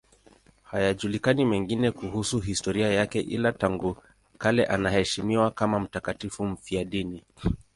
Hayajulikani 0.63 1.45
mengine 1.45 1.91
kuhusu 1.91 2.39
historia 2.39 2.87
yake, 2.87 3.19
ila 3.19 3.51
tangu 3.51 3.97
kale 4.37 4.65
anaheshimiwa 4.65 5.51
kama 5.51 5.79
mtakatifu 5.79 6.45
mfiadini. 6.45 7.23